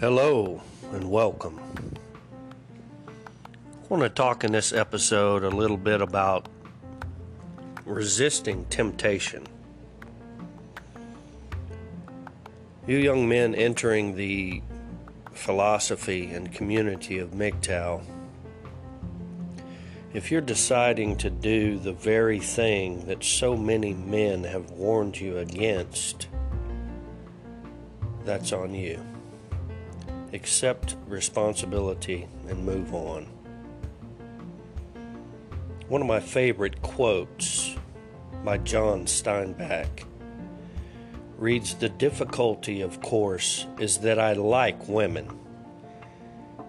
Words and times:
Hello 0.00 0.62
and 0.92 1.10
welcome. 1.10 1.60
I 2.70 3.86
want 3.90 4.02
to 4.04 4.08
talk 4.08 4.42
in 4.44 4.52
this 4.52 4.72
episode 4.72 5.44
a 5.44 5.50
little 5.50 5.76
bit 5.76 6.00
about 6.00 6.48
resisting 7.84 8.64
temptation. 8.70 9.46
You 12.86 12.96
young 12.96 13.28
men 13.28 13.54
entering 13.54 14.16
the 14.16 14.62
philosophy 15.32 16.30
and 16.30 16.50
community 16.50 17.18
of 17.18 17.32
MGTOW, 17.32 18.00
if 20.12 20.30
you're 20.30 20.40
deciding 20.40 21.16
to 21.16 21.30
do 21.30 21.78
the 21.78 21.92
very 21.92 22.40
thing 22.40 23.06
that 23.06 23.22
so 23.22 23.56
many 23.56 23.92
men 23.92 24.44
have 24.44 24.70
warned 24.70 25.20
you 25.20 25.38
against, 25.38 26.28
that's 28.24 28.52
on 28.52 28.74
you 28.74 29.02
accept 30.32 30.96
responsibility, 31.06 32.26
and 32.48 32.64
move 32.64 32.94
on. 32.94 33.26
One 35.88 36.02
of 36.02 36.06
my 36.06 36.20
favorite 36.20 36.82
quotes 36.82 37.74
by 38.44 38.58
John 38.58 39.06
Steinbeck 39.06 40.04
reads 41.38 41.74
The 41.74 41.88
difficulty, 41.88 42.82
of 42.82 43.00
course, 43.00 43.66
is 43.78 43.98
that 43.98 44.18
I 44.18 44.34
like 44.34 44.88
women. 44.88 45.38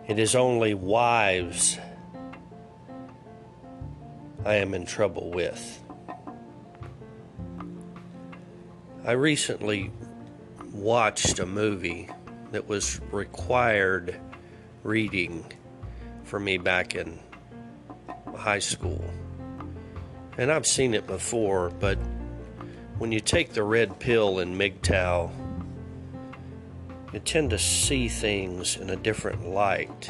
It 0.07 0.19
is 0.19 0.35
only 0.35 0.73
wives 0.73 1.77
I 4.45 4.55
am 4.55 4.73
in 4.73 4.85
trouble 4.85 5.31
with. 5.31 5.83
I 9.05 9.11
recently 9.11 9.91
watched 10.73 11.39
a 11.39 11.45
movie 11.45 12.09
that 12.51 12.67
was 12.67 13.01
required 13.11 14.15
reading 14.83 15.45
for 16.23 16.39
me 16.39 16.57
back 16.57 16.95
in 16.95 17.19
high 18.35 18.59
school. 18.59 19.03
And 20.37 20.51
I've 20.51 20.67
seen 20.67 20.93
it 20.93 21.05
before, 21.05 21.69
but 21.79 21.97
when 22.97 23.11
you 23.11 23.19
take 23.19 23.53
the 23.53 23.63
red 23.63 23.99
pill 23.99 24.39
in 24.39 24.57
MGTOW, 24.57 25.31
you 27.13 27.19
tend 27.19 27.49
to 27.49 27.57
see 27.57 28.07
things 28.07 28.77
in 28.77 28.89
a 28.89 28.95
different 28.95 29.49
light. 29.49 30.09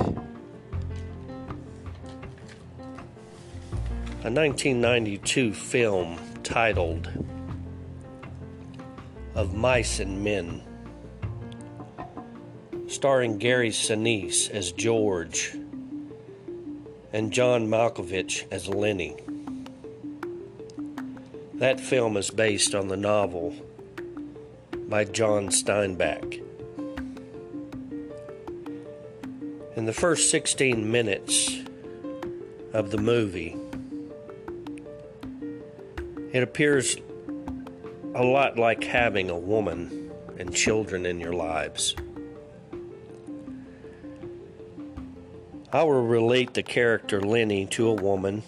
A 4.21 4.27
1992 4.29 5.53
film 5.53 6.19
titled 6.43 7.09
Of 9.33 9.53
Mice 9.53 10.01
and 10.01 10.21
Men 10.21 10.61
starring 12.87 13.37
Gary 13.37 13.69
Sinise 13.69 14.49
as 14.49 14.73
George 14.73 15.55
and 17.13 17.31
John 17.31 17.67
Malkovich 17.67 18.45
as 18.51 18.67
Lennie. 18.67 19.15
That 21.53 21.79
film 21.79 22.17
is 22.17 22.29
based 22.29 22.75
on 22.75 22.89
the 22.89 22.97
novel 22.97 23.55
by 24.89 25.05
John 25.05 25.47
Steinbeck. 25.47 26.43
In 29.77 29.85
the 29.85 29.93
first 29.93 30.29
16 30.29 30.91
minutes 30.91 31.59
of 32.73 32.91
the 32.91 32.97
movie, 32.97 33.55
it 36.39 36.43
appears 36.43 36.95
a 38.15 38.23
lot 38.23 38.57
like 38.57 38.81
having 38.85 39.29
a 39.29 39.37
woman 39.37 40.09
and 40.37 40.55
children 40.55 41.05
in 41.05 41.19
your 41.19 41.33
lives. 41.33 41.97
I 45.73 45.83
will 45.83 46.07
relate 46.07 46.53
the 46.53 46.63
character 46.63 47.19
Lennie 47.19 47.65
to 47.71 47.89
a 47.89 47.93
woman 47.93 48.43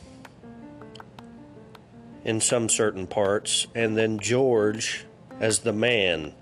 in 2.23 2.39
some 2.39 2.69
certain 2.69 3.07
parts, 3.07 3.67
and 3.75 3.97
then 3.97 4.19
George 4.19 5.05
as 5.41 5.59
the 5.59 5.73
man 5.73 6.33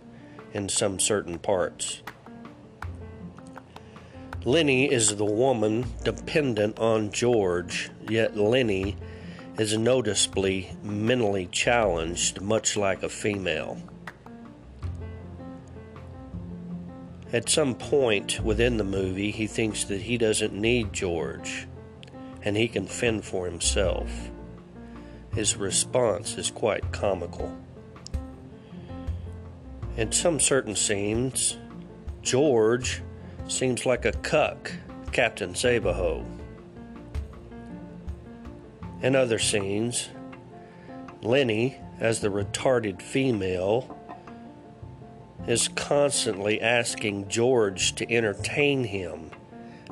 in 0.54 0.70
some 0.70 1.00
certain 1.00 1.40
parts. 1.40 2.04
Lennie 4.46 4.92
is 4.92 5.16
the 5.16 5.26
woman 5.26 5.88
dependent 6.04 6.78
on 6.78 7.12
George, 7.12 7.90
yet 8.08 8.38
Lennie 8.38 8.98
is 9.60 9.78
noticeably 9.78 10.72
mentally 10.82 11.46
challenged, 11.48 12.40
much 12.40 12.78
like 12.78 13.04
a 13.04 13.10
female. 13.10 13.78
At 17.34 17.50
some 17.50 17.76
point 17.76 18.40
within 18.40 18.78
the 18.78 18.86
movie, 18.86 19.32
he 19.32 19.48
thinks 19.48 19.84
that 19.84 20.02
he 20.02 20.18
doesn't 20.18 20.54
need 20.54 20.94
George 20.94 21.68
and 22.42 22.56
he 22.56 22.70
can 22.70 22.88
fend 22.88 23.26
for 23.26 23.46
himself. 23.46 24.32
His 25.36 25.58
response 25.58 26.38
is 26.38 26.50
quite 26.50 26.94
comical. 26.94 27.54
In 29.98 30.14
some 30.14 30.40
certain 30.40 30.76
scenes, 30.78 31.58
George 32.22 33.02
seems 33.50 33.86
like 33.86 34.06
a 34.06 34.14
cuck, 34.14 34.72
Captain 35.12 35.54
Sabaho. 35.54 36.39
In 39.02 39.16
other 39.16 39.40
scenes, 39.40 40.10
Lennie, 41.22 41.78
as 42.00 42.20
the 42.20 42.28
retarded 42.28 43.02
female, 43.02 43.98
is 45.48 45.70
constantly 45.70 46.62
asking 46.62 47.30
George 47.30 47.96
to 47.96 48.12
entertain 48.12 48.84
him, 48.84 49.32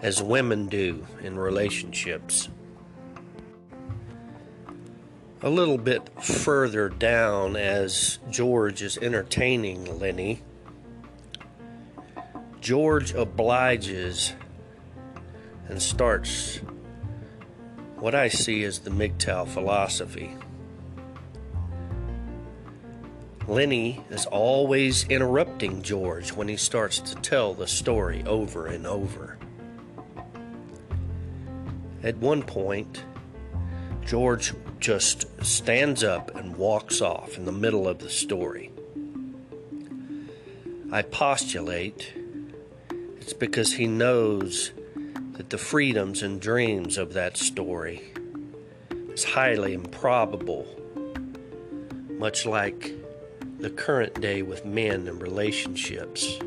as 0.01 0.22
women 0.22 0.68
do 0.68 1.07
in 1.23 1.38
relationships. 1.38 2.50
A 5.41 5.50
little 5.50 5.78
bit 5.78 6.09
further 6.22 6.89
down, 6.89 7.56
as 7.56 8.19
George 8.29 8.81
is 8.81 8.97
entertaining 8.97 10.00
Lennie, 10.00 10.41
George 12.59 13.13
obliges 13.13 14.34
and 15.69 15.81
starts 15.81 16.59
what 18.00 18.13
I 18.13 18.28
see 18.28 18.63
is 18.63 18.80
the 18.80 18.91
MGTOW 18.91 19.47
philosophy. 19.47 20.35
Lennie 23.47 24.03
is 24.09 24.25
always 24.25 25.06
interrupting 25.08 25.81
George 25.81 26.31
when 26.34 26.47
he 26.47 26.57
starts 26.57 27.00
to 27.00 27.16
tell 27.16 27.53
the 27.53 27.68
story 27.68 28.24
over 28.25 28.68
and 28.68 28.86
over. 28.86 29.38
At 32.03 32.18
one 32.18 32.44
point, 32.44 33.03
George 34.06 34.53
just 34.80 35.25
stands 35.44 36.03
up 36.03 36.36
and 36.36 36.56
walks 36.56 37.02
off 37.02 37.38
in 37.38 37.46
the 37.46 37.52
middle 37.52 37.88
of 37.88 38.00
the 38.00 38.09
story. 38.09 38.72
I 40.91 41.02
postulate 41.02 42.13
it's 43.19 43.34
because 43.34 43.74
he 43.74 43.88
knows 43.88 44.72
that 45.38 45.52
the 45.52 45.58
freedoms 45.58 46.24
and 46.24 46.42
dreams 46.42 46.98
of 46.98 47.14
that 47.14 47.38
story 47.38 48.02
is 49.09 49.24
highly 49.24 49.74
improbable, 49.74 50.68
much 52.09 52.48
like 52.48 52.92
the 53.59 53.70
current 53.70 54.20
day 54.20 54.42
with 54.42 54.66
men 54.66 55.08
and 55.08 55.22
relationships 55.22 56.40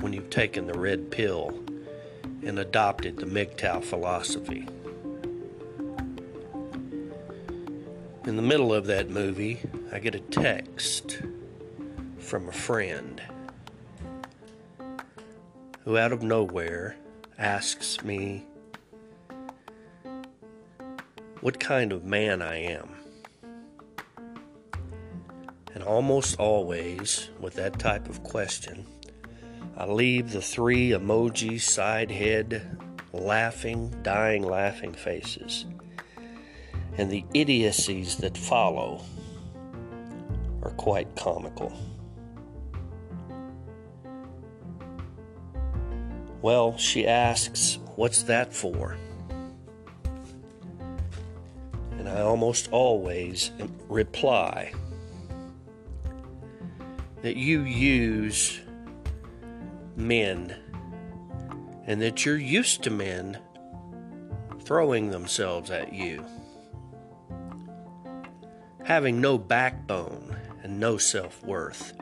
when 0.00 0.12
you've 0.12 0.28
taken 0.28 0.66
the 0.66 0.78
red 0.78 1.10
pill 1.10 1.58
and 2.42 2.58
adopted 2.58 3.16
the 3.16 3.24
MGTOW 3.24 3.82
philosophy. 3.82 4.68
In 8.26 8.36
the 8.36 8.42
middle 8.42 8.74
of 8.74 8.84
that 8.86 9.08
movie, 9.08 9.60
I 9.92 9.98
get 9.98 10.14
a 10.14 10.20
text 10.20 11.22
from 12.18 12.48
a 12.50 12.52
friend 12.52 13.22
who, 15.84 15.96
out 15.96 16.12
of 16.12 16.22
nowhere, 16.22 16.96
asks 17.40 18.04
me 18.04 18.44
what 21.40 21.58
kind 21.58 21.90
of 21.90 22.04
man 22.04 22.42
I 22.42 22.56
am. 22.56 22.94
And 25.72 25.82
almost 25.82 26.38
always, 26.38 27.30
with 27.40 27.54
that 27.54 27.78
type 27.78 28.10
of 28.10 28.22
question, 28.22 28.86
I 29.74 29.86
leave 29.86 30.32
the 30.32 30.42
three 30.42 30.90
emoji 30.90 31.58
side 31.58 32.10
head 32.10 32.78
laughing, 33.14 33.94
dying 34.02 34.42
laughing 34.42 34.92
faces. 34.92 35.64
And 36.98 37.10
the 37.10 37.24
idiocies 37.32 38.16
that 38.16 38.36
follow 38.36 39.02
are 40.62 40.72
quite 40.72 41.16
comical. 41.16 41.72
Well, 46.42 46.76
she 46.78 47.06
asks, 47.06 47.78
What's 47.96 48.22
that 48.24 48.54
for? 48.54 48.96
And 51.98 52.08
I 52.08 52.22
almost 52.22 52.68
always 52.72 53.50
reply 53.88 54.72
that 57.20 57.36
you 57.36 57.62
use 57.62 58.58
men 59.96 60.56
and 61.86 62.00
that 62.00 62.24
you're 62.24 62.38
used 62.38 62.82
to 62.84 62.90
men 62.90 63.38
throwing 64.60 65.10
themselves 65.10 65.70
at 65.70 65.92
you, 65.92 66.24
having 68.84 69.20
no 69.20 69.36
backbone 69.36 70.36
and 70.62 70.80
no 70.80 70.96
self 70.96 71.42
worth. 71.44 71.92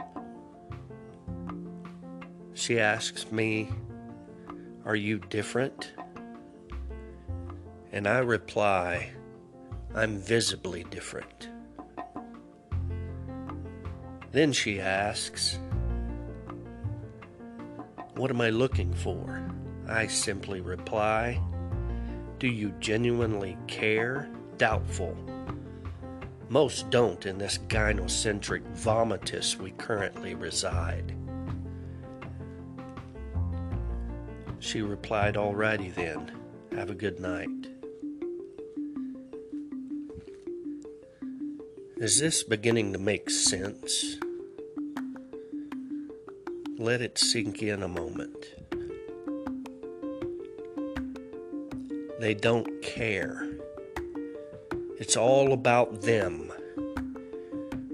She 2.54 2.78
asks 2.78 3.32
me, 3.32 3.70
Are 4.88 4.96
you 4.96 5.18
different? 5.18 5.92
And 7.92 8.08
I 8.08 8.20
reply, 8.20 9.10
I'm 9.94 10.16
visibly 10.16 10.84
different. 10.84 11.50
Then 14.32 14.50
she 14.50 14.80
asks, 14.80 15.58
What 18.14 18.30
am 18.30 18.40
I 18.40 18.48
looking 18.48 18.94
for? 18.94 19.46
I 19.86 20.06
simply 20.06 20.62
reply, 20.62 21.38
Do 22.38 22.48
you 22.48 22.72
genuinely 22.80 23.58
care? 23.66 24.30
Doubtful. 24.56 25.14
Most 26.48 26.88
don't 26.88 27.26
in 27.26 27.36
this 27.36 27.58
gynocentric 27.68 28.62
vomitus 28.74 29.54
we 29.54 29.72
currently 29.72 30.34
reside. 30.34 31.17
She 34.60 34.82
replied, 34.82 35.34
Alrighty 35.34 35.94
then. 35.94 36.32
Have 36.72 36.90
a 36.90 36.94
good 36.94 37.20
night. 37.20 37.48
Is 41.96 42.20
this 42.20 42.42
beginning 42.44 42.92
to 42.92 42.98
make 42.98 43.30
sense? 43.30 44.16
Let 46.78 47.00
it 47.00 47.18
sink 47.18 47.62
in 47.62 47.82
a 47.82 47.88
moment. 47.88 48.46
They 52.20 52.34
don't 52.34 52.82
care. 52.82 53.48
It's 54.98 55.16
all 55.16 55.52
about 55.52 56.02
them. 56.02 56.52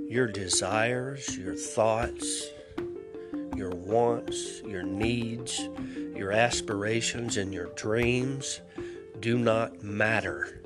Your 0.09 0.27
desires, 0.27 1.39
your 1.39 1.55
thoughts, 1.55 2.49
your 3.57 3.71
wants, 3.71 4.61
your 4.63 4.83
needs, 4.83 5.69
your 6.17 6.33
aspirations, 6.33 7.37
and 7.37 7.53
your 7.53 7.67
dreams 7.75 8.61
do 9.21 9.39
not 9.39 9.83
matter. 9.83 10.61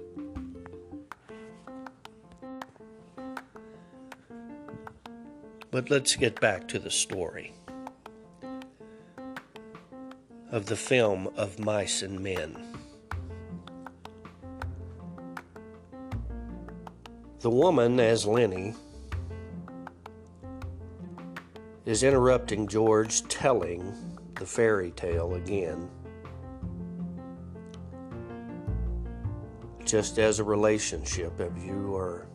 But 5.70 5.90
let's 5.90 6.16
get 6.16 6.40
back 6.40 6.66
to 6.68 6.78
the 6.78 6.90
story 6.90 7.52
of 10.50 10.66
the 10.66 10.76
film 10.76 11.28
of 11.36 11.58
Mice 11.58 12.02
and 12.02 12.18
Men. 12.20 12.56
The 17.40 17.50
woman, 17.50 18.00
as 18.00 18.26
Lennie, 18.26 18.74
is 21.88 22.02
interrupting 22.02 22.68
George 22.68 23.22
telling 23.28 23.94
the 24.34 24.44
fairy 24.44 24.90
tale 24.90 25.36
again. 25.36 25.88
Just 29.86 30.18
as 30.18 30.38
a 30.38 30.44
relationship, 30.44 31.40
if 31.40 31.64
you 31.64 31.96
are 31.96 32.26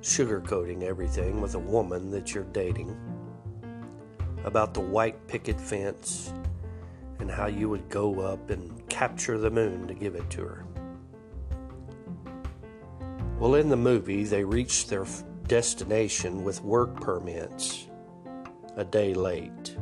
sugarcoating 0.00 0.82
everything 0.82 1.42
with 1.42 1.56
a 1.56 1.58
woman 1.58 2.10
that 2.10 2.34
you're 2.34 2.44
dating 2.44 2.96
about 4.44 4.72
the 4.72 4.80
white 4.80 5.26
picket 5.28 5.60
fence 5.60 6.32
and 7.18 7.30
how 7.30 7.48
you 7.48 7.68
would 7.68 7.86
go 7.90 8.20
up 8.20 8.48
and 8.48 8.88
capture 8.88 9.36
the 9.36 9.50
moon 9.50 9.86
to 9.86 9.92
give 9.92 10.14
it 10.14 10.30
to 10.30 10.40
her. 10.40 10.64
Well, 13.38 13.56
in 13.56 13.68
the 13.68 13.76
movie, 13.76 14.24
they 14.24 14.42
reach 14.42 14.86
their 14.86 15.04
destination 15.48 16.44
with 16.44 16.62
work 16.62 16.98
permits 16.98 17.85
a 18.76 18.84
day 18.84 19.14
late. 19.14 19.76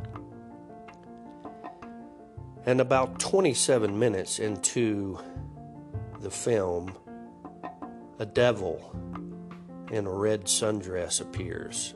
And 2.66 2.80
about 2.80 3.18
27 3.18 3.98
minutes 3.98 4.38
into 4.38 5.18
the 6.20 6.30
film, 6.30 6.96
a 8.18 8.24
devil 8.24 8.94
in 9.90 10.06
a 10.06 10.10
red 10.10 10.44
sundress 10.44 11.20
appears. 11.20 11.94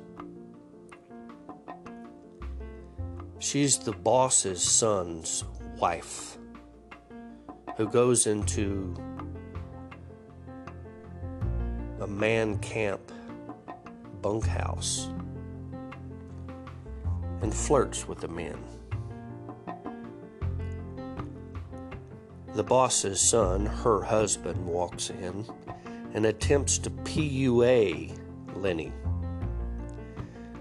She's 3.39 3.79
the 3.79 3.93
boss's 3.93 4.63
son's 4.63 5.45
wife 5.79 6.37
who 7.77 7.89
goes 7.89 8.27
into 8.27 8.95
a 12.01 12.07
man 12.07 12.59
camp 12.59 13.13
bunkhouse 14.21 15.09
and 17.43 17.55
flirts 17.55 18.07
with 18.09 18.21
the 18.21 18.29
men. 18.29 18.59
The 22.55 22.65
boss's 22.65 23.21
son, 23.21 23.67
her 23.67 24.03
husband, 24.03 24.67
walks 24.67 25.11
in 25.11 25.47
and 26.15 26.27
attempts 26.27 26.79
to 26.79 26.91
PUA 26.91 28.19
Lennie. 28.57 28.93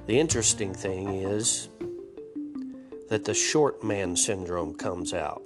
The 0.05 0.19
interesting 0.19 0.73
thing 0.73 1.07
is 1.23 1.69
that 3.09 3.25
the 3.25 3.33
short 3.33 3.83
man 3.83 4.15
syndrome 4.15 4.75
comes 4.75 5.13
out. 5.13 5.41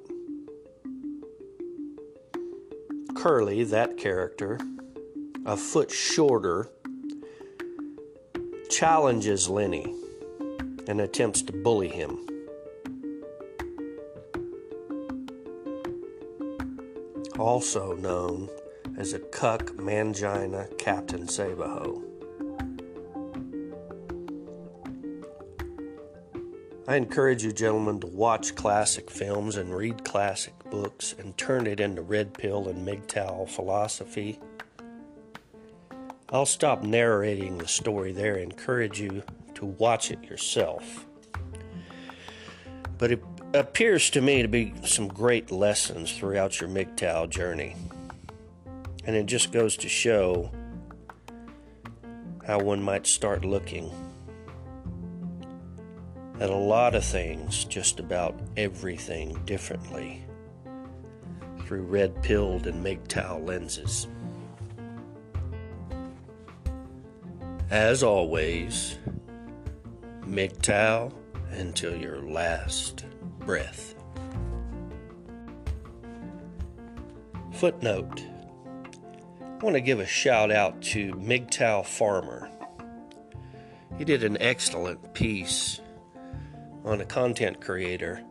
Curly, 3.16 3.63
that 3.66 3.98
character, 3.98 4.60
a 5.45 5.56
foot 5.56 5.92
shorter, 5.92 6.69
challenges 8.69 9.48
Lennie 9.48 10.00
and 10.88 11.01
attempts 11.01 11.42
to 11.44 11.54
bully 11.54 11.88
him. 11.88 12.25
Also 17.39 17.94
known 17.95 18.50
as 18.98 19.13
a 19.13 19.19
cuck 19.19 19.68
mangina 19.78 20.78
Captain 20.78 21.25
Savaho. 21.25 22.04
I 26.88 26.97
encourage 26.97 27.44
you, 27.44 27.54
gentlemen, 27.54 28.02
to 28.02 28.07
watch 28.07 28.54
classic 28.56 29.09
films 29.09 29.56
and 29.56 29.73
read 29.73 30.04
classic 30.04 30.54
books 30.69 31.16
and 31.18 31.38
turn 31.38 31.66
it 31.66 31.80
into 31.80 32.02
red 32.02 32.33
pill 32.33 32.68
and 32.68 32.85
MGTOW 32.85 33.47
philosophy. 33.47 34.40
I'll 36.30 36.45
stop 36.45 36.83
narrating 36.83 37.57
the 37.57 37.68
story 37.68 38.11
there, 38.11 38.35
encourage 38.35 39.00
you 39.00 39.23
to 39.61 39.68
watch 39.68 40.09
it 40.09 40.23
yourself. 40.23 41.06
But 42.97 43.11
it 43.11 43.23
appears 43.53 44.09
to 44.09 44.21
me 44.21 44.41
to 44.41 44.47
be 44.47 44.73
some 44.83 45.07
great 45.07 45.51
lessons 45.51 46.11
throughout 46.11 46.59
your 46.59 46.68
MGTOW 46.68 47.30
journey. 47.30 47.75
And 49.06 49.15
it 49.15 49.27
just 49.27 49.51
goes 49.51 49.77
to 49.77 49.87
show 49.87 50.51
how 52.45 52.59
one 52.59 52.81
might 52.81 53.06
start 53.06 53.45
looking 53.45 53.91
at 56.39 56.49
a 56.49 56.56
lot 56.56 56.95
of 56.95 57.06
things, 57.06 57.63
just 57.65 57.99
about 57.99 58.39
everything 58.57 59.39
differently 59.45 60.25
through 61.65 61.83
red 61.83 62.19
pilled 62.23 62.65
and 62.65 62.83
MGTOW 62.83 63.45
lenses. 63.45 64.07
As 67.69 68.01
always, 68.01 68.97
MGTOW 70.31 71.11
until 71.52 71.94
your 71.94 72.21
last 72.21 73.04
breath. 73.40 73.95
Footnote 77.52 78.23
I 79.42 79.64
want 79.64 79.76
to 79.76 79.81
give 79.81 80.00
a 80.00 80.07
shout 80.07 80.50
out 80.50 80.81
to 80.83 81.11
MGTOW 81.16 81.85
Farmer. 81.85 82.50
He 83.97 84.06
did 84.06 84.23
an 84.23 84.38
excellent 84.42 85.14
piece 85.14 85.81
on 86.85 87.02
a 87.02 87.06
content 87.06 87.59
creator 87.59 88.23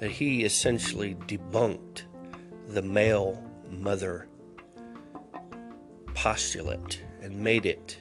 that 0.00 0.10
he 0.10 0.42
essentially 0.42 1.16
debunked 1.26 2.02
the 2.68 2.82
male 2.82 3.44
mother 3.70 4.26
postulate 6.14 7.02
and 7.20 7.38
made 7.38 7.66
it 7.66 7.98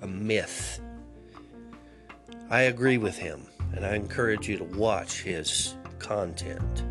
a 0.00 0.06
myth. 0.06 0.80
I 2.48 2.62
agree 2.62 2.98
with 2.98 3.18
him, 3.18 3.46
and 3.74 3.84
I 3.84 3.94
encourage 3.94 4.48
you 4.48 4.56
to 4.58 4.64
watch 4.64 5.22
his 5.22 5.74
content. 5.98 6.84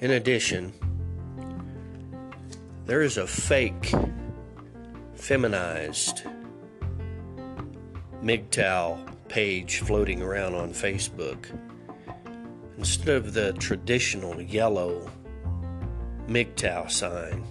In 0.00 0.12
addition, 0.12 0.72
There 2.86 3.02
is 3.02 3.18
a 3.18 3.26
fake, 3.26 3.92
feminized 5.14 6.22
MGTOW 8.22 9.28
page 9.28 9.80
floating 9.80 10.22
around 10.22 10.54
on 10.54 10.70
Facebook. 10.70 11.44
Instead 12.78 13.08
of 13.10 13.34
the 13.34 13.52
traditional 13.52 14.40
yellow 14.40 15.10
MGTOW 16.28 16.90
sign, 16.90 17.44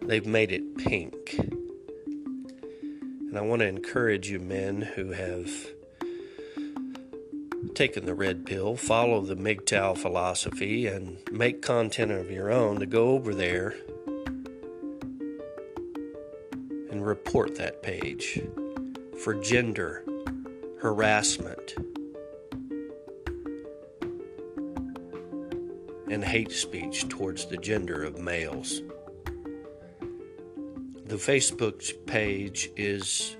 they've 0.00 0.26
made 0.26 0.52
it 0.52 0.78
pink. 0.78 1.38
And 3.28 3.36
I 3.36 3.42
want 3.42 3.60
to 3.60 3.66
encourage 3.66 4.30
you, 4.30 4.38
men 4.38 4.80
who 4.80 5.12
have 5.12 5.50
taken 7.74 8.06
the 8.06 8.14
red 8.14 8.46
pill, 8.46 8.74
follow 8.74 9.20
the 9.20 9.36
MGTOW 9.36 9.98
philosophy, 9.98 10.86
and 10.86 11.18
make 11.30 11.60
content 11.60 12.10
of 12.10 12.30
your 12.30 12.50
own, 12.50 12.80
to 12.80 12.86
go 12.86 13.10
over 13.10 13.34
there 13.34 13.74
and 16.90 17.06
report 17.06 17.56
that 17.56 17.82
page 17.82 18.40
for 19.22 19.34
gender 19.34 20.02
harassment 20.80 21.74
and 26.10 26.24
hate 26.24 26.50
speech 26.50 27.06
towards 27.08 27.44
the 27.44 27.58
gender 27.58 28.04
of 28.04 28.18
males. 28.18 28.80
The 31.08 31.16
Facebook 31.16 32.04
page 32.04 32.70
is 32.76 33.38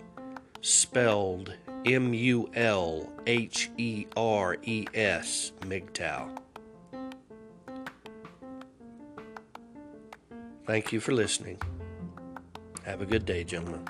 spelled 0.62 1.52
M 1.84 2.14
U 2.14 2.48
L 2.54 3.12
H 3.26 3.68
E 3.76 4.06
R 4.16 4.56
E 4.62 4.86
S, 4.94 5.52
MGTOW. 5.60 6.38
Thank 10.66 10.94
you 10.94 11.00
for 11.00 11.12
listening. 11.12 11.60
Have 12.86 13.02
a 13.02 13.06
good 13.06 13.26
day, 13.26 13.44
gentlemen. 13.44 13.86